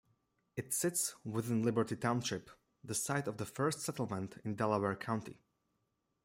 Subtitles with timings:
[0.55, 2.49] It sits within Liberty Township,
[2.83, 5.37] the site of the first settlement in Delaware County.